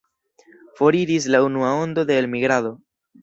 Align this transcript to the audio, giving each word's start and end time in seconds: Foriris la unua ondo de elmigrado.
Foriris 0.79 1.27
la 1.35 1.43
unua 1.49 1.75
ondo 1.83 2.05
de 2.11 2.17
elmigrado. 2.25 2.75